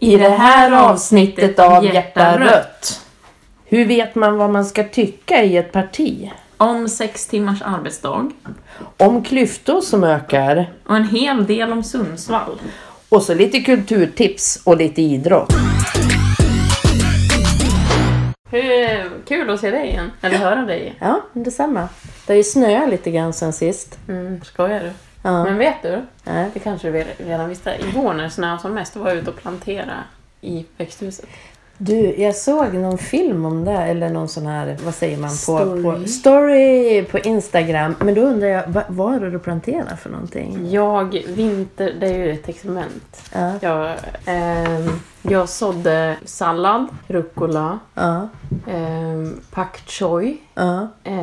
[0.00, 3.00] I det här avsnittet av Hjärta rött.
[3.64, 6.30] Hur vet man vad man ska tycka i ett parti?
[6.56, 8.30] Om sex timmars arbetsdag.
[8.96, 10.72] Om klyftor som ökar.
[10.86, 12.60] Och en hel del om Sundsvall.
[13.08, 15.52] Och så lite kulturtips och lite idrott.
[18.50, 20.10] Hur kul att se dig igen.
[20.20, 20.94] Eller höra dig igen.
[21.00, 21.88] Ja, detsamma.
[22.26, 23.98] Det har ju snöat lite grann sen sist.
[24.08, 24.90] Mm, skojar du?
[25.28, 25.44] Ja.
[25.44, 26.02] Men vet du?
[26.24, 26.50] Nej.
[26.54, 27.76] Det kanske du redan visste.
[27.88, 29.94] Igår när det snöade som mest var jag ute och plantera
[30.40, 31.26] i växthuset.
[31.78, 35.30] Du, jag såg någon film om det, eller någon sån här, vad säger man?
[35.30, 35.82] På, Story.
[35.82, 37.94] På, story på Instagram.
[38.00, 40.70] Men då undrar jag, vad, är det du planterar för någonting?
[40.70, 43.30] Jag, vinter, det är ju ett experiment.
[43.34, 43.94] Ja, Jag,
[44.26, 48.28] ehm, jag sådde sallad, rucola, ja,
[48.66, 50.88] ehm, pak choi ja.
[51.04, 51.22] eh,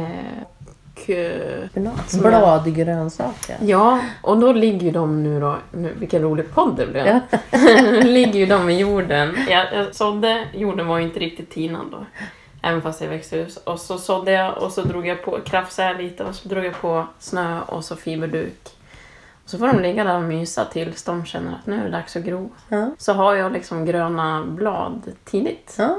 [0.95, 3.57] och eh, Bladgrönsaker.
[3.61, 7.19] Ja, och då ligger ju de nu då, nu, vilken rolig podd det blev.
[8.03, 9.37] ligger ju de i jorden.
[9.49, 12.05] Jag, jag sådde, jorden var ju inte riktigt tinad då.
[12.61, 13.57] Även fast det är växthus.
[13.57, 16.81] Och så sådde jag och så drog jag på, krafsade lite och så drog jag
[16.81, 18.59] på snö och så fiberduk.
[19.47, 22.15] Så får de ligga där och mysa tills de känner att nu är det dags
[22.15, 22.51] att gro.
[22.69, 22.91] Ja.
[22.97, 25.75] Så har jag liksom gröna blad tidigt.
[25.77, 25.97] Ja.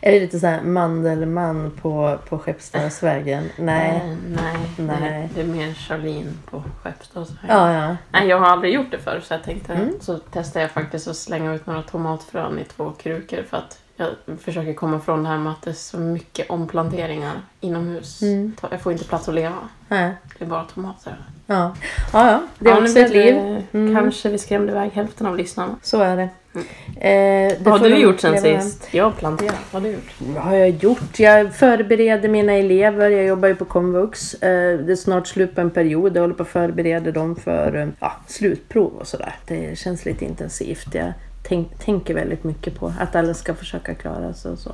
[0.00, 3.44] Är det lite så här Mandelmann på, på Skeppsdalsvägen?
[3.58, 3.88] Nej.
[4.04, 4.96] Eh, nej, Nej.
[5.00, 5.28] nej.
[5.34, 7.56] Det är mer Charlene på Skeppsdalsvägen.
[7.56, 7.96] Ja, ja.
[8.10, 9.92] Nej, jag har aldrig gjort det förr så jag tänkte Mm.
[10.00, 14.38] så testade jag faktiskt att slänga ut några tomatfrön i två krukor för att jag
[14.40, 18.22] försöker komma ifrån det här med att det är så mycket omplanteringar inomhus.
[18.22, 18.52] Mm.
[18.70, 19.54] Jag får inte plats att leva.
[19.88, 20.12] Nej.
[20.38, 21.16] Det är bara tomater.
[21.46, 21.74] Ja.
[22.12, 22.42] ja, ja.
[22.58, 23.62] Det är Ja, också ett liv.
[23.72, 23.94] Mm.
[23.94, 25.76] Kanske vi skrämde iväg hälften av lyssnarna.
[25.82, 26.28] Så är det.
[26.54, 26.66] Mm.
[26.96, 28.88] Eh, det Vad har du gjort sen sist?
[28.90, 29.54] Jag har planterat.
[29.70, 30.14] Vad har du gjort?
[30.18, 31.18] Vad har jag gjort?
[31.18, 33.10] Jag förbereder mina elever.
[33.10, 34.34] Jag jobbar ju på komvux.
[34.34, 36.16] Eh, Det är snart slut på en period.
[36.16, 39.34] Jag håller på att förbereda dem för eh, ja, slutprov och sådär.
[39.46, 40.94] Det känns lite intensivt.
[40.94, 41.12] Jag
[41.48, 44.70] tänk, tänker väldigt mycket på att alla ska försöka klara sig och så.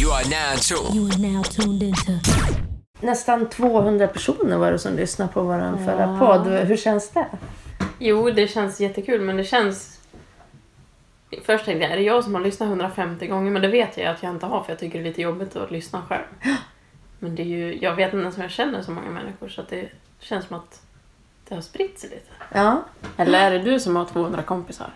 [0.00, 0.94] You are now tuned.
[0.96, 2.12] You are now tuned into
[3.00, 6.18] Nästan 200 personer var det som lyssnade på vår förra Ja.
[6.18, 6.46] podd.
[6.52, 7.26] Hur känns det?
[7.98, 9.98] Jo, det känns jättekul men det känns...
[11.44, 13.50] Först tänkte jag, är det jag som har lyssnat 150 gånger?
[13.50, 15.56] Men det vet jag att jag inte har för jag tycker det är lite jobbigt
[15.56, 16.24] att lyssna själv.
[17.18, 19.60] Men det är ju, jag vet inte ens om jag känner så många människor så
[19.60, 19.88] att det
[20.20, 20.80] känns som att
[21.48, 22.30] det har spritt sig lite.
[22.52, 22.82] Ja.
[23.16, 24.90] Eller är det du som har 200 kompisar?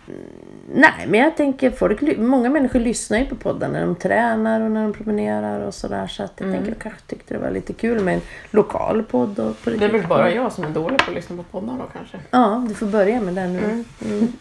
[0.74, 4.70] Nej, men jag tänker folk, många människor lyssnar ju på podden när de tränar och
[4.70, 6.06] när de promenerar och sådär.
[6.06, 8.20] Så att jag tänker jag kanske tyckte det var lite kul med en
[8.50, 9.38] lokal podd.
[9.38, 11.74] Och på Det är väl bara jag som är dålig på att lyssna på poddar
[11.78, 12.18] då kanske?
[12.30, 13.84] Ja, du får börja med det nu.
[14.04, 14.32] Mm.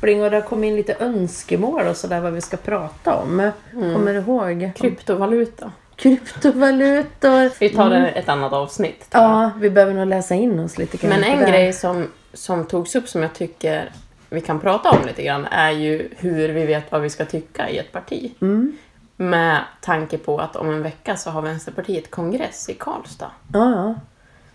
[0.00, 3.50] Bling, och det har kommit in lite önskemål och sådär vad vi ska prata om.
[3.72, 4.72] Kommer du ihåg?
[4.76, 5.72] Kryptovaluta.
[5.96, 7.58] Kryptovalutor.
[7.60, 9.06] Vi tar det ett annat avsnitt.
[9.10, 12.94] Ja, vi behöver nog läsa in oss lite grann Men en grej som, som togs
[12.94, 13.90] upp som jag tycker
[14.32, 17.68] vi kan prata om lite grann är ju hur vi vet vad vi ska tycka
[17.68, 18.34] i ett parti.
[18.40, 18.76] Mm.
[19.16, 23.30] Med tanke på att om en vecka så har Vänsterpartiet kongress i Karlstad.
[23.52, 23.94] Ja, ja.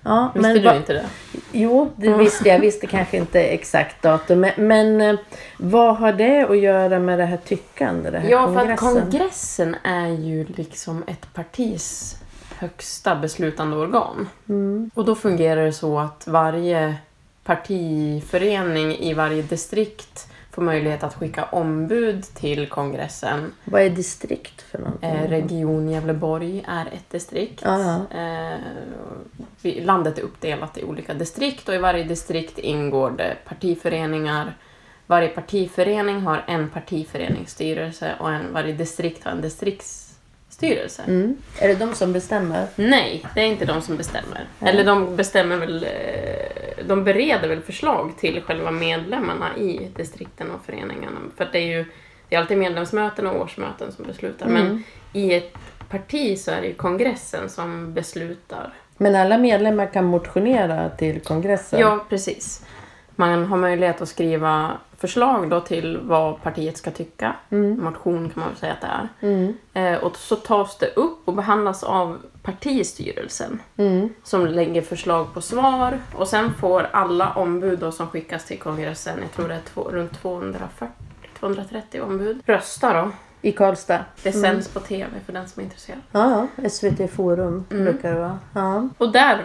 [0.03, 1.05] Ja Visste men du va- inte det?
[1.51, 2.59] Jo, det visste jag.
[2.59, 4.39] Visste kanske inte exakt datum.
[4.39, 5.15] Men, men eh,
[5.57, 8.09] vad har det att göra med det här tyckande?
[8.09, 9.11] Det här Ja, för att kongressen?
[9.11, 12.15] kongressen är ju liksom ett partis
[12.57, 14.29] högsta beslutande organ.
[14.49, 14.91] Mm.
[14.93, 16.95] Och då fungerar det så att varje
[17.43, 23.53] partiförening i varje distrikt får möjlighet att skicka ombud till kongressen.
[23.63, 25.09] Vad är distrikt för någonting?
[25.09, 27.65] Eh, region Gävleborg är ett distrikt.
[27.65, 28.57] Eh,
[29.85, 34.57] landet är uppdelat i olika distrikt och i varje distrikt ingår det partiföreningar.
[35.07, 39.41] Varje partiförening har en partiföreningsstyrelse och en, varje distrikt har en
[40.59, 41.03] distriktsstyrelse.
[41.07, 41.37] Mm.
[41.59, 42.67] Är det de som bestämmer?
[42.75, 44.45] Nej, det är inte de som bestämmer.
[44.59, 45.83] Eller de bestämmer väl...
[45.83, 51.19] eh, De bereder väl förslag till själva medlemmarna i distrikten och föreningarna.
[51.37, 51.85] För det är ju
[52.29, 54.45] det är alltid medlemsmöten och årsmöten som beslutar.
[54.45, 54.63] Mm.
[54.63, 55.53] Men i ett
[55.89, 58.73] parti så är det ju kongressen som beslutar.
[58.97, 61.79] Men alla medlemmar kan motionera till kongressen?
[61.79, 62.65] Ja, precis.
[63.15, 67.35] Man har möjlighet att skriva förslag då till vad partiet ska tycka.
[67.49, 69.07] Motion kan man väl säga att det är.
[69.21, 69.53] Mm.
[69.73, 73.61] Eh, och så tas det upp och behandlas av partistyrelsen.
[73.77, 74.09] Mm.
[74.23, 75.99] Som lägger förslag på svar.
[76.15, 79.81] Och sen får alla ombud då som skickas till kongressen, jag tror det är två,
[79.81, 80.87] runt 240,
[81.39, 83.11] 230 ombud, rösta då.
[83.41, 83.99] I Karlstad?
[84.23, 85.99] Det sänds på TV för den som är intresserad.
[86.11, 86.69] Ja, ja.
[86.69, 88.39] SVT Forum brukar det vara.
[88.53, 88.89] Ja.
[88.97, 89.43] Och där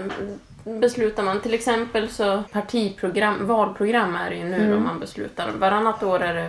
[0.64, 5.50] beslutar man till exempel så partiprogram, valprogram är det ju nu då man beslutar.
[5.50, 6.48] Varannat år är det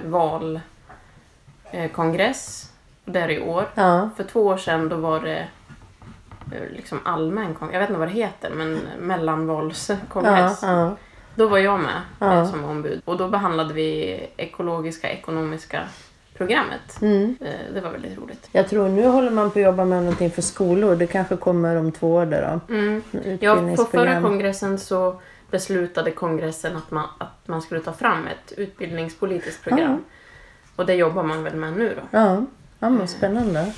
[1.72, 2.72] valkongress.
[2.72, 3.66] Eh, det är det i år.
[3.76, 4.10] ja.
[4.18, 5.48] För två år sedan då var det
[6.52, 7.74] eh, liksom allmän kongress.
[7.74, 10.60] Jag vet inte vad det heter men mellanvalskongress.
[10.62, 10.96] Ja, ja.
[11.36, 13.02] Då var jag med eh, som ombud.
[13.06, 15.82] Och då behandlade vi ekologiska, ekonomiska
[16.38, 17.02] programmet.
[17.02, 17.36] Mm.
[17.42, 18.50] Eh, Det var väldigt roligt.
[18.52, 20.96] Jag tror nu håller man på att jobba med någonting för skolor.
[20.96, 22.74] Det kanske kommer om två år då.
[22.74, 23.02] Mm.
[23.40, 25.22] Ja, på förra kongressen så
[25.52, 30.04] beslutade kongressen att man, att man skulle ta fram ett utbildningspolitiskt program.
[30.76, 32.18] Och det jobbar man väl med nu då.
[32.20, 32.46] Ja,
[32.80, 33.74] ja men spännande.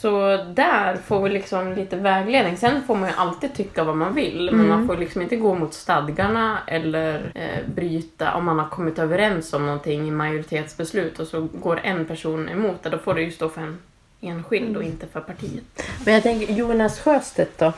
[0.00, 2.56] Så där får vi liksom lite vägledning.
[2.56, 4.50] Sen får man ju alltid tycka vad man vill.
[4.52, 8.98] Men man får liksom inte gå mot stadgarna eller eh, bryta om man har kommit
[8.98, 12.90] överens om någonting i majoritetsbeslut och så går en person emot det.
[12.90, 13.78] Då får det ju stå för en
[14.20, 15.82] enskild och inte för partiet.
[16.04, 17.72] Men jag tänker Jonas Sjöstedt då.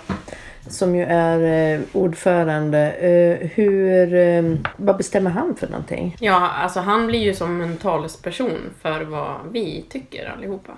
[0.69, 2.93] Som ju är eh, ordförande.
[2.93, 6.17] Eh, hur, eh, vad bestämmer han för någonting?
[6.21, 10.73] Ja, alltså han blir ju som en talesperson för vad vi tycker allihopa.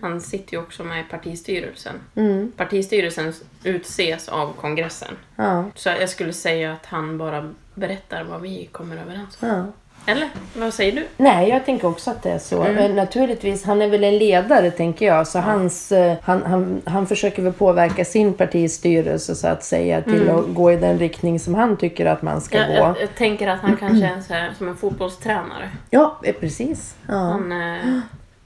[0.00, 1.94] Han sitter ju också med i partistyrelsen.
[2.14, 2.52] Mm.
[2.56, 3.32] Partistyrelsen
[3.64, 5.14] utses av kongressen.
[5.36, 9.48] Ja, Så jag skulle säga att han bara berättar vad vi kommer överens om.
[9.48, 9.64] ja.
[10.06, 10.28] Eller?
[10.56, 11.06] Vad säger du?
[11.16, 12.62] Nej, jag tänker också att det är så.
[12.62, 15.26] Men naturligtvis, han är väl en ledare tänker jag.
[15.26, 20.30] Så hans, eh, han, han, han försöker väl påverka sin partistyrelse så att säga till
[20.30, 22.74] att gå i den riktning som han tycker att man ska Jag, gå.
[22.74, 25.70] jag, jag tänker att han kanske är så här, som en fotbollstränare.
[25.90, 26.94] Ja, eh, precis.
[27.08, 27.14] Ja.
[27.14, 28.00] Han eh,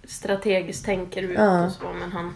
[0.09, 1.64] strategiskt tänker ut Ja.
[1.67, 2.35] och så, men han...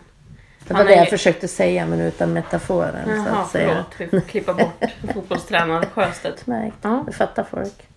[0.69, 3.69] Det var det jag ju- försökte säga men utan metaforen så Jaha, att säga.
[3.69, 4.12] förlåt.
[4.12, 4.84] Vi får klippa bort
[5.14, 6.40] fotbollstränaren Sjöstedt.
[6.40, 6.76] Utmärkt.
[6.82, 7.02] Ja.
[7.06, 7.88] Det fattar folk.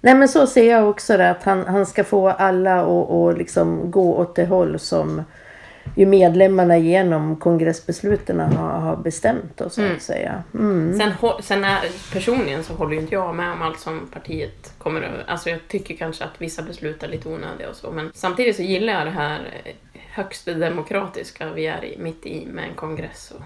[0.00, 3.90] Nej men så ser jag också det att han, han ska få alla att liksom
[3.90, 5.22] gå åt det håll som
[5.96, 10.42] ju medlemmarna genom kongressbesluten har, har bestämt då, så att säga.
[10.54, 10.98] Mm.
[10.98, 11.12] Sen,
[11.42, 11.80] sen är,
[12.12, 15.24] personligen så håller ju inte jag med om allt som partiet kommer över.
[15.26, 17.90] Alltså jag tycker kanske att vissa beslut är lite onödiga och så.
[17.90, 19.40] Men samtidigt så gillar jag det här
[20.10, 23.32] högst demokratiska vi är i, mitt i med en kongress.
[23.36, 23.42] Och,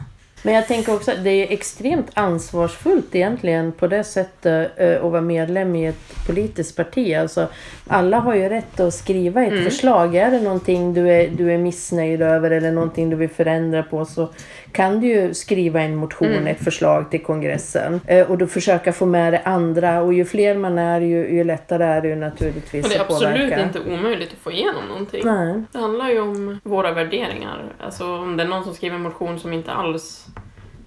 [0.47, 5.11] Men jag tänker också att det är extremt ansvarsfullt egentligen på det sättet eh, att
[5.13, 7.15] vara medlem i ett politiskt parti.
[7.15, 7.47] Alltså,
[7.89, 9.65] alla har ju rätt att skriva ett Mm.
[9.65, 10.17] förslag.
[10.17, 14.05] Är det någonting du är, du är missnöjd över eller någonting du vill förändra på
[14.05, 14.29] så
[14.73, 16.47] kan du ju skriva en motion, Mm.
[16.47, 18.01] ett förslag till kongressen.
[18.07, 20.03] Eh, Och då försöka få med det andra.
[20.03, 23.01] Och ju fler man är ju, ju lättare är det ju naturligtvis och det är
[23.01, 23.63] att absolut påverka.
[23.63, 25.23] inte omöjligt att få igenom någonting.
[25.25, 25.63] Nej.
[25.73, 27.65] Det handlar ju om våra värderingar.
[27.81, 30.27] Alltså om det är någon som skriver en motion som inte alls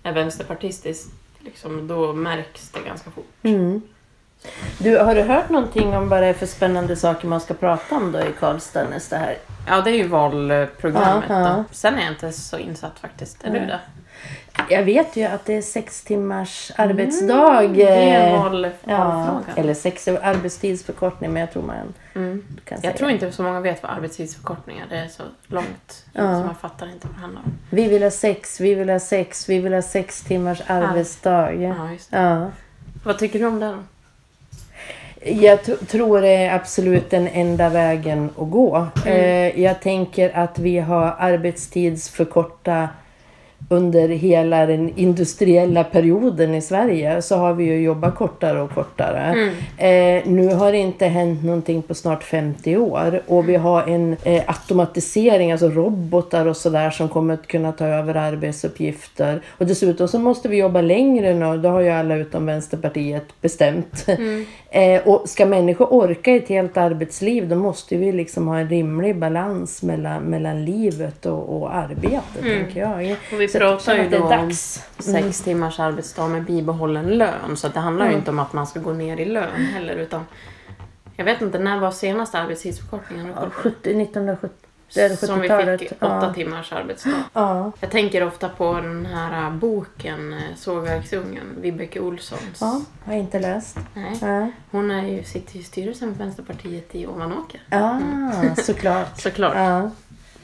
[0.08, 3.26] är vänsterpartistiskt, liksom, då märks det ganska fort.
[3.44, 3.82] Mm.
[4.80, 7.96] Du, har du hört någonting om vad det är för spännande saker man ska prata
[7.96, 9.38] om då i Karlstad nästa här?
[9.68, 11.24] Ja, det är ju valprogrammet.
[11.30, 11.64] Ja, ja.
[11.72, 13.44] Sen är jag inte så insatt faktiskt.
[13.44, 13.80] Är du det?
[14.70, 17.60] Jag vet ju att det är sex timmars arbetsdag.
[17.62, 19.44] Mm, Det är eh, val, ja, valfrågan.
[19.56, 21.76] eller sex arbetstidsförkortning, men jag tror man
[22.16, 22.44] Mm.
[22.66, 22.90] kan säga.
[22.92, 24.86] Jag tror inte så många vet vad arbetstidsförkortning är.
[24.90, 26.06] Det är så långt.
[26.14, 26.22] Ja.
[26.22, 27.52] Så man fattar inte vad det handlar om.
[27.70, 31.54] Vi vill ha sex, vi vill ha sex, vi vill ha sex timmars arbetsdag.
[31.54, 31.76] Ja.
[31.78, 32.18] Ja, just det.
[32.18, 32.48] Ja.
[33.04, 33.78] Vad tycker du om det då?
[35.24, 38.88] Jag tror det är absolut den enda vägen att gå.
[39.06, 42.90] Eh, jag tänker att vi har arbetstidsförkorta
[43.70, 49.52] under hela den industriella perioden i Sverige så har vi ju jobbat kortare och kortare.
[49.78, 54.18] Eh, nu har det inte hänt någonting på snart 50 år och vi har en
[54.24, 59.42] eh, automatisering, alltså robotar och sådär som kommer att kunna ta över arbetsuppgifter.
[59.48, 64.06] Och dessutom så måste vi jobba längre nu, det har ju alla utom Vänsterpartiet bestämt.
[64.70, 69.20] Eh, och ska människor orka ett helt arbetsliv då måste vi liksom ha en rimlig
[69.20, 73.18] balans mellan, mellan livet och, och arbetet, tänker jag.
[73.34, 74.84] Och vi Så pratar ju då om dags.
[75.08, 75.24] Mm.
[75.24, 77.58] sex timmars arbetsdag med bibehållen lön.
[77.58, 79.96] Så det handlar ju inte om att man ska gå ner i lön heller.
[79.96, 80.26] Utan
[81.16, 83.34] jag vet inte, när var senaste arbetstidsförkortningen?
[83.36, 85.80] Ja, 70, 1970, det är det Som vi 70-talet.
[85.80, 86.34] fick åtta ja.
[86.34, 87.24] timmars arbetsdag.
[87.34, 87.72] Ja.
[87.80, 92.58] Jag tänker ofta på den här äh, boken äh, Sågverksungen, Vibeke Olssons.
[92.62, 93.78] ja, har jag inte läst.
[93.94, 94.18] Nej.
[94.22, 97.62] Ja, Hon är ju, sitter ju i styrelsen för Vänsterpartiet i Ovanåker.
[97.72, 99.20] ah, såklart.
[99.22, 99.56] Såklart.
[99.56, 99.92] Ja.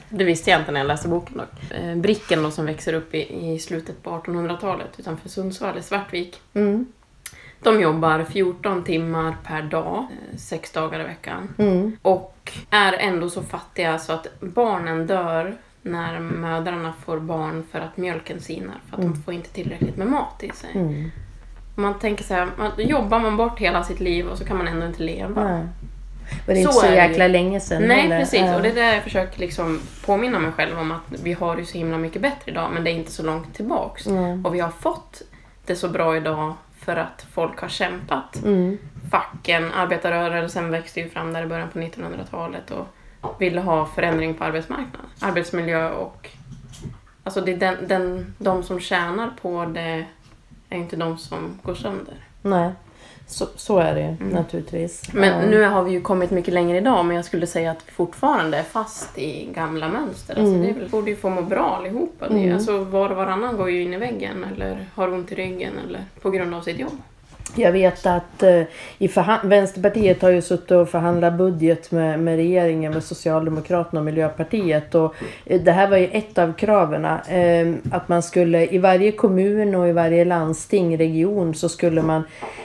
[0.08, 1.72] Det visste jag inte när jag läste boken dock.
[1.72, 6.40] Eh, Bricken då som växer upp i, i slutet på 1800-talet utanför Sundsvall i Svartvik.
[6.54, 6.86] Mm.
[7.64, 11.54] De jobbar 14 timmar per dag, eh, sex dagar i veckan.
[11.58, 11.96] Mm.
[12.02, 17.96] Och är ändå så fattiga så att barnen dör när mödrarna får barn för att
[17.96, 18.80] mjölken sinar.
[18.90, 20.70] För att de får inte tillräckligt med mat i sig.
[20.74, 21.10] Mm.
[21.74, 24.68] Man tänker så här, man, jobbar man bort hela sitt liv och så kan man
[24.68, 25.50] ändå inte leva.
[25.50, 25.58] Ja.
[26.30, 28.20] Och det är inte Så det jäkla länge sedan Nej, heller.
[28.20, 28.40] precis.
[28.40, 28.56] Ja.
[28.56, 31.64] Och det är där jag försöker liksom påminna mig själv om att vi har det
[31.64, 34.06] så himla mycket bättre idag, men det är inte så långt tillbaks.
[34.06, 34.46] Mm.
[34.46, 35.22] Och vi har fått
[35.66, 38.36] det så bra idag för att folk har kämpat.
[38.44, 38.78] Mm.
[39.10, 44.44] Facken, arbetarrörelsen växte ju fram där i början på 1900-talet och ville ha förändring på
[44.44, 45.10] arbetsmarknaden.
[45.20, 46.30] Arbetsmiljö och...
[47.24, 50.06] Alltså det är den, den, de som tjänar på det
[50.68, 52.14] är inte de som går sönder.
[52.42, 52.72] Nej.
[53.26, 55.02] Så, så är det naturligtvis.
[55.12, 57.92] Men nu har vi ju kommit mycket längre idag, men jag skulle säga att vi
[57.92, 60.38] fortfarande är fast i gamla mönster.
[60.38, 62.28] Alltså det är väl, borde ju få må bra allihopa.
[62.28, 65.34] Det är- Alltså var och varannan går ju in i väggen eller har ont i
[65.34, 66.92] ryggen eller på grund av sitt jobb.
[67.56, 68.62] Jag vet att eh,
[68.98, 69.10] i
[69.44, 74.94] Vänsterpartiet har ju suttit och förhandlat budget med, med regeringen, med Socialdemokraterna och Miljöpartiet.
[74.94, 75.14] Och
[75.46, 77.04] eh, det här var ju ett av kraven.
[77.04, 82.22] Eh, att man skulle i varje kommun och i varje landsting, region, så skulle man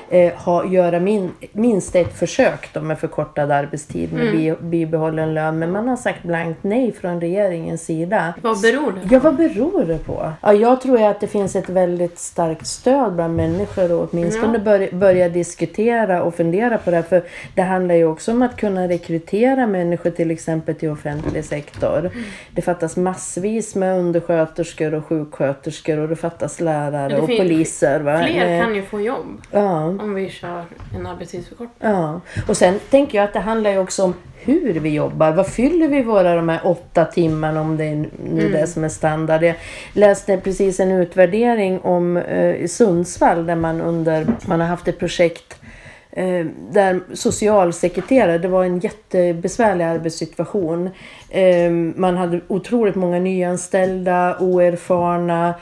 [0.10, 5.60] eh, ha, göra min, minst ett försök då med förkortad arbetstid med bi, bibehållen lön.
[5.60, 8.34] Men man har sagt blankt nej från regeringens sida.
[8.42, 9.14] Vad beror det på?
[9.16, 10.32] Ja, vad beror det på?
[10.42, 14.60] Ja, jag tror att det finns ett väldigt starkt stöd bland människor och åtminstone Ja.
[14.64, 16.96] bör, börja diskutera och fundera på det.
[16.96, 17.04] här.
[17.04, 17.24] För
[17.56, 22.00] det handlar ju också om att kunna rekrytera människor till exempel till offentlig sektor.
[22.00, 22.12] Mm.
[22.56, 28.00] Det fattas massvis med undersköterskor och sjuksköterskor och det fattas lärare Det och poliser.
[28.00, 28.18] Va?
[28.28, 29.96] Fler Eh, kan ju få jobb Ja.
[30.00, 30.64] Om vi kör
[30.96, 31.92] en arbetstidsförkortning.
[31.92, 35.32] Ja, och sen tänker jag att det handlar ju också om hur vi jobbar.
[35.32, 38.10] Vad fyller vi våra de här åtta timmarna om det är nu
[38.42, 38.52] Mm.
[38.52, 39.44] det som är standard.
[39.44, 39.56] Jag
[39.94, 45.00] läste precis en utvärdering om eh, i Sundsvall där man under, man har haft ett
[45.00, 45.56] projekt
[46.12, 50.90] eh, där socialsekreterare, det var en jättebesvärlig arbetssituation.
[51.30, 55.54] Eh, man hade otroligt många nyanställda, oerfarna,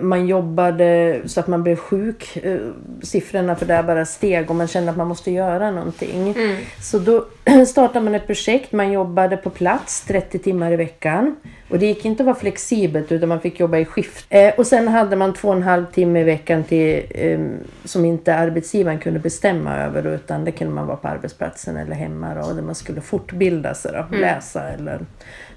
[0.00, 2.36] Man jobbade så att man blev sjuk.
[2.36, 2.58] Eh,
[3.02, 6.34] Siffrorna för det bara steg och man kände att man måste göra någonting.
[6.82, 7.24] Så då
[7.66, 8.72] startade man ett projekt.
[8.72, 11.36] Man jobbade på plats 30 timmar i veckan.
[11.70, 14.26] Och det gick inte att vara flexibelt utan man fick jobba i skift.
[14.28, 17.40] Eh, Och sen hade man två och en halv timme i veckan till, eh,
[17.84, 22.34] som inte arbetsgivaren kunde bestämma över utan det kunde man vara på arbetsplatsen eller hemma
[22.34, 25.00] då, där man skulle fortbilda sig då, läsa eller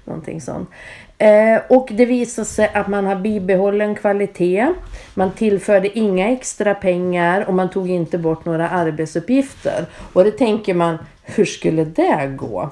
[0.04, 0.68] någonting sånt.
[1.18, 4.68] Eh, och det visade sig att man har bibehållen kvalitet.
[5.14, 9.86] Man tillförde inga extra pengar och man tog inte bort några arbetsuppgifter.
[10.12, 12.70] Och det tänker man, hur skulle det gå?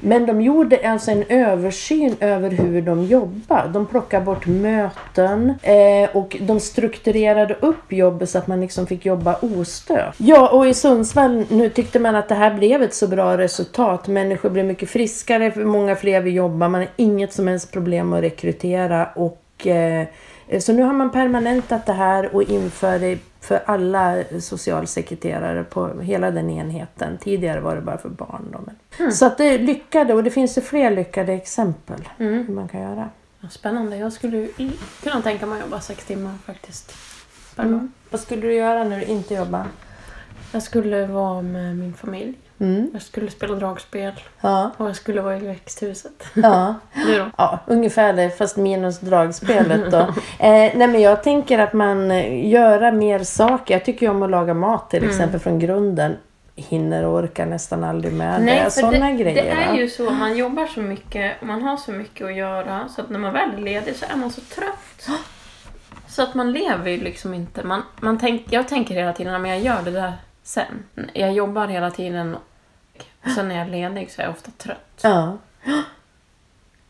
[0.00, 3.70] Men de gjorde alltså en översyn över hur de jobbar.
[3.74, 9.06] De plockade bort möten eh, och de strukturerade upp jobbet så att man liksom fick
[9.06, 10.14] jobba ostört.
[10.18, 14.08] Ja, och i Sundsvall nu tyckte man att det här blev ett så bra resultat.
[14.08, 18.22] Människor blev mycket friskare, många fler vill jobba, man har inget som helst problem att
[18.22, 20.06] rekrytera och eh,
[20.58, 26.30] så nu har man permanentat det här och inför det för alla socialsekreterare på hela
[26.30, 27.18] den enheten.
[27.18, 28.48] Tidigare var det bara för barn.
[28.52, 29.12] Då, men.
[29.12, 33.08] Så att det lyckade och det finns ju fler lyckade exempel hur man kan göra.
[33.50, 33.96] Spännande.
[33.96, 34.48] Jag skulle
[35.02, 36.94] kunna tänka mig att jobba sex timmar faktiskt.
[37.56, 37.92] Per Mm.
[38.10, 39.64] Vad skulle du göra när du inte jobbar?
[40.52, 42.34] Jag skulle vara med min familj.
[42.60, 42.90] Mm.
[42.92, 44.12] Jag skulle spela dragspel.
[44.40, 46.24] Ja, Och jag skulle vara i växthuset.
[46.34, 46.74] ja.
[47.06, 47.30] Du då?
[47.38, 49.98] Ja, ungefär det, fast minus dragspelet då.
[49.98, 53.74] eh, nej men jag tänker att man eh, göra mer saker.
[53.74, 56.16] Jag tycker ju om att laga mat till exempel från grunden.
[56.56, 58.62] Hinner och orkar nästan aldrig med det.
[58.62, 59.34] för Sådana det, grejer.
[59.44, 60.10] det är ju så.
[60.10, 62.88] Man jobbar så mycket och man har så mycket att göra.
[62.88, 65.08] Så att när man väl är ledig så är man så trött.
[66.08, 67.62] Så att man lever ju liksom inte.
[67.64, 70.12] Man, man tänk, jag tänker hela tiden att jag gör det där
[70.42, 70.84] sen.
[71.12, 72.36] Jag jobbar hela tiden
[73.34, 75.00] sen när jag är ledig så är jag ofta trött.
[75.02, 75.38] Ja.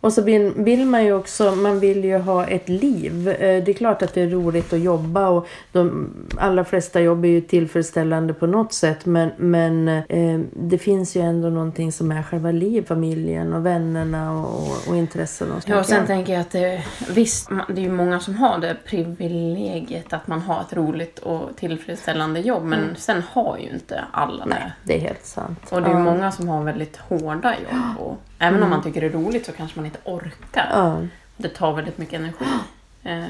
[0.03, 3.29] Och så vill, vill man ju också, man vill ju ha ett liv.
[3.29, 7.25] Eh, Det är klart att det är roligt att jobba och de allra flesta jobb
[7.25, 9.07] är ju tillfredsställande på något sätt.
[9.07, 14.41] Men, men eh, det finns ju ändå någonting som är själva liv, familjen och vännerna
[14.41, 15.53] och, och intressen.
[15.53, 18.59] Och Ja, och sen tänker jag att det, visst, det är ju många som har
[18.59, 24.05] det privilegiet att man har ett roligt och tillfredsställande jobb, men sen har ju inte
[24.13, 24.51] alla det.
[24.51, 25.61] Nej, det är helt sant.
[25.71, 26.05] Och det är ju Ja.
[26.05, 27.99] många som har väldigt hårda jobb.
[28.07, 30.69] Och även om man tycker det är roligt så kanske man inte orkar.
[30.73, 31.07] Ja.
[31.37, 32.45] Det tar väldigt mycket energi.
[33.03, 33.25] Eh,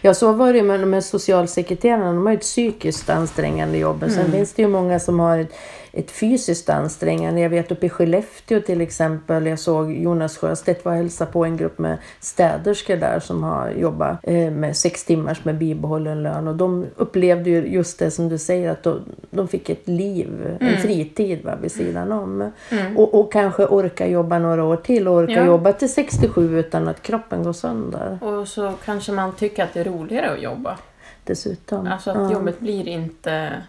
[0.00, 2.06] Ja, så var det ju med här socialsekreterarna.
[2.06, 4.04] De har ju ett psykiskt ansträngande jobb.
[4.08, 5.52] Sen finns det ju många som har ett,
[5.92, 7.40] ett fysiskt ansträngande.
[7.40, 9.46] Jag vet uppe i Skellefteå till exempel.
[9.46, 13.70] Jag såg Jonas Sjöstedt var och hälsade på en grupp med städerskor där som har
[13.70, 16.48] jobbat eh, med sex timmars med bibehållen lön.
[16.48, 20.56] Och de upplevde ju just det som du säger att de, de fick ett liv,
[20.60, 22.50] en fritid va, vid sidan om.
[22.96, 25.44] Och, och kanske orka jobba några år till och orka Ja.
[25.46, 28.18] jobba till 67 utan att kroppen går sönder.
[28.22, 30.78] och så kanske man tycker att det är roligare att jobba.
[31.24, 31.86] Dessutom.
[31.86, 32.32] Alltså att Ja.
[32.32, 33.62] jobbet blir inte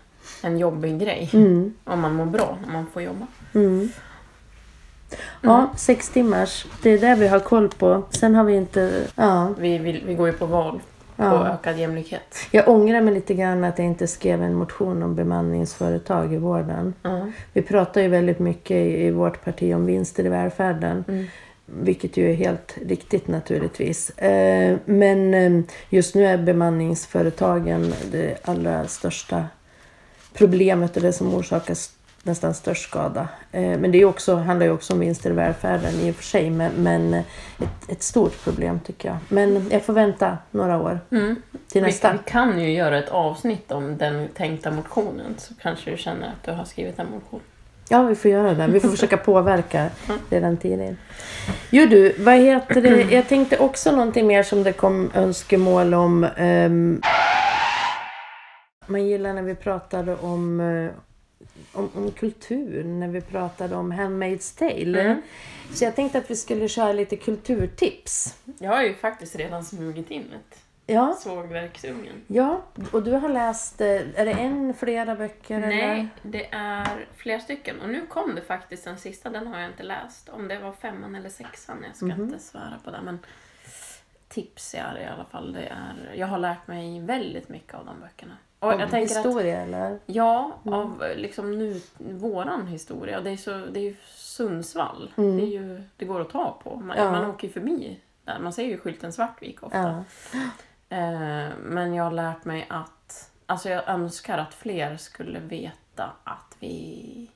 [0.44, 1.30] en jobbig grej.
[1.34, 1.74] Mm.
[1.84, 3.28] Om man mår bra när man får jobba.
[3.56, 3.90] Mm.
[5.42, 6.66] Ja, sex timmars.
[6.84, 8.04] Det är det vi har koll på.
[8.10, 9.04] Sen har vi inte...
[9.16, 10.80] Ja, Vi, vi, vi går ju på val
[11.16, 11.48] på Ja.
[11.48, 12.36] ökad jämlikhet.
[12.52, 16.94] jag ångrar mig lite grann att jag inte skrev en motion om bemanningsföretag i vården.
[17.04, 17.28] Ja.
[17.54, 21.04] Vi pratar ju väldigt mycket i, i vårt parti om vinster i välfärden.
[21.08, 21.26] Mm.
[21.74, 24.10] Vilket ju är helt riktigt naturligtvis.
[24.10, 29.46] Eh, men eh, just nu är bemanningsföretagen det allra största
[30.34, 31.76] problemet och det som orsakar
[32.24, 33.28] nästan störst skada.
[33.52, 36.24] Eh, men det är också, handlar ju också om vinster i välfärden i och för
[36.24, 36.50] sig.
[36.50, 39.18] Men, men ett, ett stort problem tycker jag.
[39.30, 42.12] Men jag får vänta några år till Vi, nästa.
[42.12, 46.44] vi kan ju göra ett avsnitt om den tänkta motionen så kanske du känner att
[46.46, 47.42] du har skrivit en motion.
[47.92, 48.68] Ja, vi får göra det.
[48.68, 49.90] Vi får försöka påverka
[50.30, 50.98] redan tidigt.
[51.70, 53.12] Jo du, vad heter det?
[53.12, 56.24] Jag tänkte också någonting mer som det kom önskemål om.
[56.38, 57.02] ehm,
[58.88, 60.92] man gillar när vi pratade om, eh,
[61.74, 65.02] om, om kultur, när vi pratade om Handmaid's Tale.
[65.02, 65.22] Mm.
[65.74, 68.36] Så jag tänkte att vi skulle köra lite kulturtips.
[68.60, 70.61] Jag har ju faktiskt redan smugit in ett.
[70.86, 72.22] Ja, Sågverksungen.
[72.28, 72.62] ja,
[72.92, 75.58] och du har läst, eh, är det en, flera böcker?
[75.58, 75.68] Eller?
[75.68, 77.82] Nej, det är flera stycken.
[77.82, 80.30] Och nu kom det faktiskt den sista, den har jag inte läst.
[80.30, 82.22] Om det var femman eller sexan, jag ska Mhm.
[82.24, 83.00] inte svära på det.
[83.04, 83.20] Men
[84.28, 85.54] tips är i alla fall.
[85.54, 88.38] Det är, jag har lärt mig väldigt mycket av de böckerna.
[88.60, 90.00] Och jag tänker att, historia eller?
[90.06, 90.74] ja, Mm.
[90.80, 93.18] av liksom nu, våran historia.
[93.18, 95.14] Och Det är, så, det är ju Sundsvall.
[95.18, 95.38] Mm.
[95.38, 96.76] Det, är ju, det går att ta på.
[96.76, 97.12] Man, Ja.
[97.12, 98.40] man åker ju förbi där.
[98.40, 99.78] Man ser ju skylten Svartvik ofta.
[100.34, 100.40] Ja.
[100.92, 103.32] Eh, men jag har lärt mig att...
[103.46, 107.32] Alltså jag önskar att fler skulle veta att vi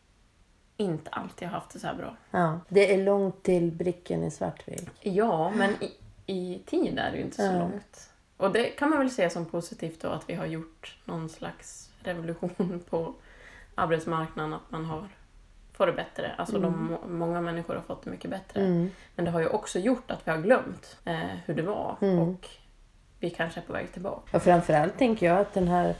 [0.77, 2.15] inte alltid har haft det så här bra.
[2.31, 2.59] ja.
[2.69, 4.89] Det är långt till Bricken i Svartvik.
[5.01, 5.91] Ja, men i,
[6.25, 7.59] i tid är det ju inte så Ja.
[7.59, 8.09] långt.
[8.37, 11.89] Och det kan man väl se som positivt då att vi har gjort någon slags
[11.99, 13.13] revolution på
[13.75, 14.53] arbetsmarknaden.
[14.53, 15.07] Att man har
[15.73, 16.31] fått det bättre.
[16.37, 18.61] Alltså de, må- många människor har fått det mycket bättre.
[18.61, 18.89] Mm.
[19.15, 21.97] Men det har ju också gjort att vi har glömt eh, hur det var.
[22.01, 22.19] Mm.
[22.19, 22.49] Och
[23.25, 24.37] vi kanske är på väg tillbaka.
[24.37, 25.95] Och framförallt tänker jag att den här,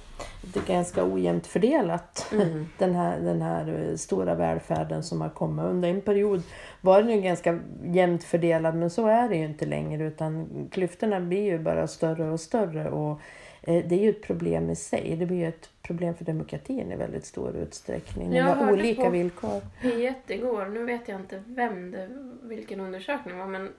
[0.54, 2.28] det är ganska ojämnt fördelat.
[2.32, 2.68] Mm.
[2.78, 5.66] Den här, den här eh, stora välfärden som har kommit.
[5.66, 6.44] Under en period
[6.82, 11.20] var den ju ganska jämnt fördelad men så är det ju inte längre utan klyftorna
[11.20, 12.90] blir ju bara större och större.
[12.90, 13.20] Och
[13.62, 15.16] eh, det är ju ett problem i sig.
[15.20, 18.34] Det blir ju ett problem för demokratin i väldigt stor utsträckning.
[18.34, 19.62] Jag hörde olika på- villkor.
[19.82, 22.10] P1 igår, nu vet jag inte vem det,
[22.42, 23.72] vilken undersökning det var, men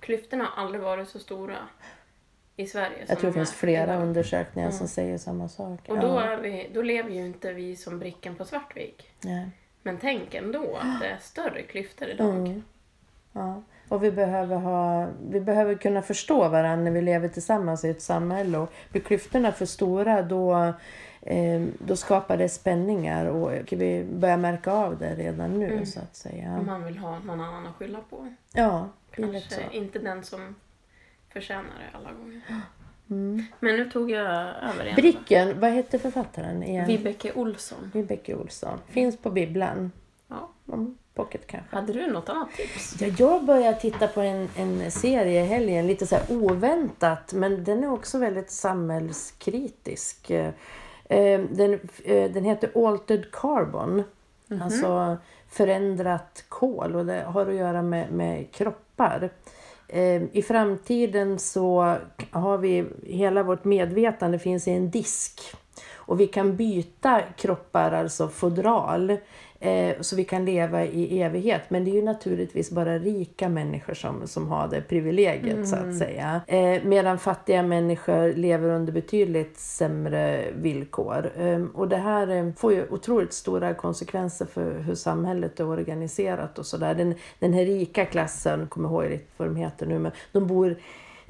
[0.00, 1.56] klyftorna har aldrig varit så stora
[2.62, 3.04] i Sverige.
[3.08, 4.02] Jag tror det de finns flera idag.
[4.02, 4.78] undersökningar Mm.
[4.78, 5.80] som säger samma sak.
[5.88, 6.00] Och Ja.
[6.00, 9.10] då, är vi, då lever ju inte vi som bricken på Svartvik.
[9.24, 9.48] Nej.
[9.82, 12.28] Men tänk ändå att det är större klyftor idag.
[12.36, 12.62] Mm.
[13.32, 13.62] Ja.
[13.88, 18.02] Och vi behöver, ha, vi behöver kunna förstå varandra när vi lever tillsammans i ett
[18.02, 18.58] samhälle.
[18.58, 20.72] Och blir klyftorna för stora då,
[21.22, 25.86] eh, då skapar det spänningar och vi börjar märka av det redan nu Mm.
[25.86, 26.56] så att säga.
[26.60, 28.34] Om man vill ha någon annan att skylla på.
[28.54, 28.88] Ja.
[29.10, 30.54] Kanske inte den som
[31.32, 32.40] förtjänar det alla gånger.
[33.10, 33.44] Mm.
[33.60, 34.26] Men nu tog jag
[34.62, 34.96] över igen.
[34.96, 36.86] Bricken, vad heter författaren igen?
[36.86, 37.90] Vibeke Olsson.
[37.94, 38.78] Vibeke Olsson.
[38.88, 39.92] Finns på bibblan.
[40.28, 40.48] Ja.
[40.68, 41.76] Mm, pocket kanske.
[41.76, 43.00] Hade du något annat tips?
[43.00, 47.84] Ja, jag började titta på en, en serie i helgen, lite så oväntat, men den
[47.84, 50.30] är också väldigt samhällskritisk.
[50.30, 50.52] Eh,
[51.04, 51.72] eh, Den,
[52.04, 54.02] eh, den heter Altered Carbon,
[54.62, 55.16] alltså
[55.48, 59.30] förändrat kol och det har att göra med, med kroppar.
[59.92, 61.96] Ehm, I framtiden så
[62.30, 65.40] har vi, hela vårt medvetande finns i en disk.
[65.94, 69.16] Och vi kan byta kroppar, alltså fodral,
[69.62, 71.62] eh, så vi kan leva i evighet.
[71.68, 75.98] Men det är ju naturligtvis bara rika människor som, som har det privilegiet så att
[75.98, 76.40] säga.
[76.46, 81.30] Eh, medan fattiga människor lever under betydligt sämre villkor.
[81.36, 86.58] Eh, och det här eh, får ju otroligt stora konsekvenser för hur samhället är organiserat
[86.58, 86.94] och sådär.
[86.94, 90.76] Den, den här rika klassen, kommer ihåg riktigt vad de heter nu, men de bor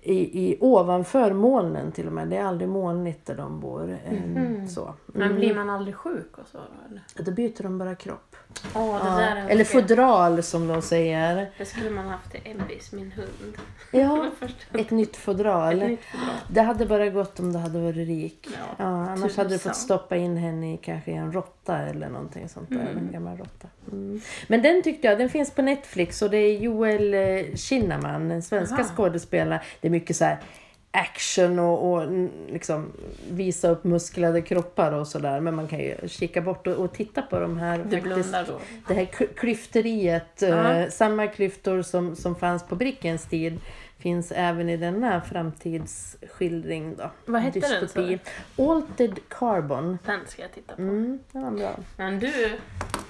[0.02, 2.28] i, i ovanför molnen till och med.
[2.28, 3.98] Det är aldrig molnigt där de bor.
[4.04, 4.94] Eh, Så.
[5.06, 6.64] Men blir man aldrig sjuk och så då?
[6.90, 7.02] Eller?
[7.24, 8.36] Då byter de bara kropp.
[8.52, 9.36] Det Ja.
[9.48, 11.50] Eller fodral som de säger.
[11.58, 13.56] Det skulle man haft till Elvis, min hund.
[13.90, 14.30] Ja,
[14.78, 15.82] ett nytt fodral.
[15.82, 16.36] Ett nytt fodral.
[16.48, 18.48] Det hade bara gått om du hade varit rik.
[18.52, 22.48] Ja, Ja, annars hade du fått stoppa in henne i kanske en råtta eller någonting
[22.48, 22.80] sånt där.
[22.80, 22.96] Mm.
[22.98, 23.68] En gammal råtta.
[23.92, 24.20] Mm.
[24.48, 28.42] Men den tyckte jag, den finns på Netflix och det är Joel eh, Kinnaman, den
[28.42, 29.60] svenska skådespelaren.
[29.92, 30.36] Mycket så
[30.94, 32.08] action och, och
[32.48, 32.92] liksom
[33.30, 35.40] visa upp musklade kroppar och sådär.
[35.40, 38.60] Men man kan ju kika bort och, och titta på de här Du då?
[38.88, 40.72] det här kly- klyfteriet, Ja.
[40.72, 43.58] eh, samma klyftor som, som fanns på Brickens tid
[43.98, 46.94] finns även i denna framtidsskildring.
[46.96, 47.10] Då.
[47.26, 48.18] Vad hette den, sa Dystopi.
[48.58, 49.98] Altered Carbon.
[50.06, 50.82] Den ska jag titta på.
[50.82, 51.76] Mm, det var bra.
[51.96, 52.50] Men du,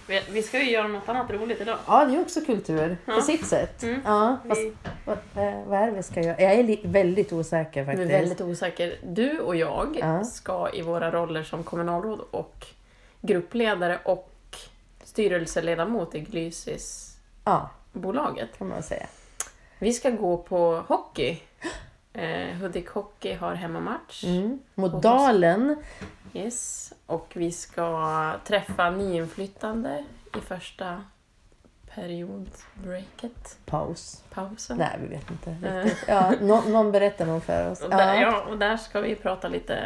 [0.07, 1.79] vi- vi ska ju göra något annat roligt idag.
[1.87, 3.21] Ja, det är också kultur på Ja.
[3.23, 3.83] sitt sätt.
[3.83, 4.01] Mm.
[4.05, 4.73] Ja, fast, Vi,
[5.05, 6.41] vad, eh, vad är det vi ska göra?
[6.41, 8.11] Jag är li- väldigt osäker du är faktiskt.
[8.13, 8.97] väldigt osäker.
[9.03, 10.25] Du och jag Ja.
[10.25, 12.67] ska i våra roller som kommunalråd och
[13.21, 14.31] gruppledare och
[15.05, 17.71] styrelseledamot i Glysis Ja,
[18.59, 19.07] kan man säga.
[19.79, 21.41] Vi ska gå på hockey.
[22.13, 24.25] Eh, Hudik Hockey har hemmamatch.
[24.25, 24.59] Mm.
[24.75, 25.77] Mot Dalen.
[26.33, 26.93] Yes.
[27.07, 30.05] Och vi ska träffa nyinflyttande
[30.37, 31.01] i första
[31.95, 34.23] periodbreaket, Paus.
[34.31, 34.77] pausen.
[34.79, 35.85] Nej, vi vet inte Eh.
[35.85, 36.05] riktigt.
[36.09, 37.81] Ja, nå- någon berättar nog för oss.
[37.81, 39.79] Och där, ja, och där ska vi prata lite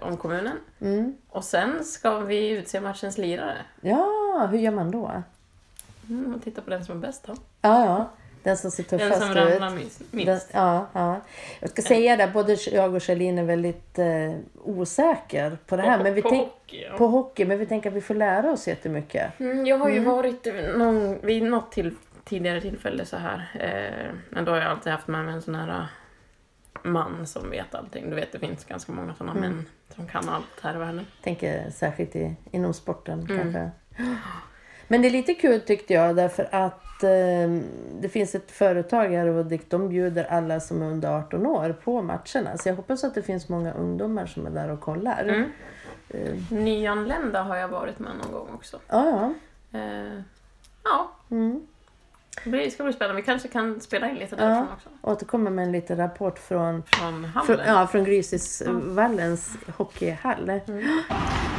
[0.00, 0.56] om kommunen.
[0.80, 1.16] Mm.
[1.28, 3.56] Och sen ska vi utse matchens lirare.
[3.80, 5.22] ja, hur gör man då?
[6.08, 7.34] Mm, titta på den som är bäst då.
[7.60, 8.08] Ja, ja.
[8.42, 9.36] Den som ser Den tuffast som ut.
[9.36, 10.02] ramlar minst.
[10.10, 11.20] Den, ja, ja.
[11.60, 14.32] Jag ska säga det, både jag och Charlene är väldigt eh,
[14.64, 15.96] osäker på det här.
[15.98, 16.96] På- men vi på tänk, hockey, ja.
[16.98, 19.40] på hockey, men vi tänker att vi får lära oss jättemycket.
[19.40, 23.50] Mm, jag har ju varit någon, vid något till, tidigare tillfälle så här.
[23.60, 25.84] Eh, men då har jag alltid haft med mig en sån här eh,
[26.90, 28.10] man som vet allting.
[28.10, 31.06] Du vet, det finns ganska många såna män som kan allt här i världen.
[31.22, 33.38] Tänker särskilt i, inom sporten Mm.
[33.42, 33.70] kanske.
[34.92, 37.62] Men det är lite kul tyckte jag därför att eh,
[38.00, 39.70] det finns ett företag här i Hudik.
[39.70, 42.58] De bjuder alla som är under 18 år på matcherna.
[42.58, 45.22] Så jag hoppas att det finns många ungdomar som är där och kollar.
[45.24, 45.50] Mm.
[46.08, 48.80] Eh, Nyanlända har jag varit med någon gång också.
[48.88, 49.34] ja,
[49.72, 49.78] ja.
[49.78, 50.20] Eh,
[50.84, 51.66] ja, Mm.
[52.44, 53.20] Det ska bli spännande.
[53.20, 54.44] Vi kanske kan spela in lite Ja.
[54.44, 54.88] därifrån också.
[55.02, 57.12] Återkommer med en liten rapport från Från
[57.46, 57.60] Från, Hamlen.
[57.66, 60.60] ja, från Grysesvallens hockeyhall.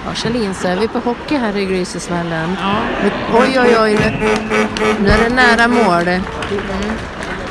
[0.06, 2.56] Ja, Charlene, så är vi på hockey här i Grysesvallen.
[2.62, 2.76] Ja.
[3.34, 6.20] Oj, oj, oj, nu, nu är det nära mål.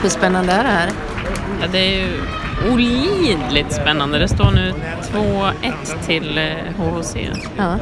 [0.03, 0.91] Hur spännande är det här?
[1.61, 2.09] Ja, det är ju
[2.73, 4.19] olidligt spännande.
[4.19, 4.73] Det står nu
[5.13, 5.53] 2-1
[6.07, 6.45] till eh,
[6.79, 7.17] HHC.
[7.57, 7.75] Ja.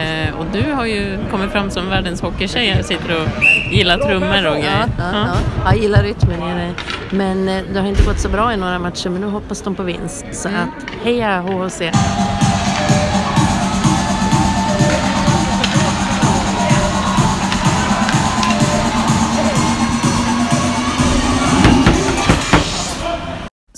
[0.00, 2.68] Eh, och du har ju kommit fram som världens hockeytjej.
[2.76, 3.28] Jag sitter och
[3.72, 4.86] gillar trummor och Ja, grejer.
[4.98, 5.26] ja, ja.
[5.64, 6.74] Jag gillar rytmen.
[7.10, 9.74] Men eh, det har inte gått så bra i några matcher, men nu hoppas de
[9.74, 10.24] på vinst.
[10.32, 11.80] Så att, heja HHC!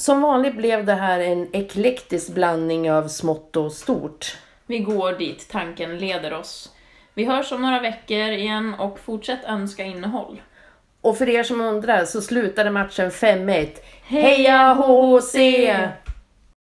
[0.03, 4.37] Som vanligt blev det här en eklektisk blandning av smått och stort.
[4.67, 6.73] Vi går dit tanken leder oss.
[7.15, 10.43] Vi hörs om några veckor igen och fortsätt önska innehåll.
[11.01, 13.69] Och för er som undrar så slutade matchen 5-1.
[14.05, 15.37] Heja HHC!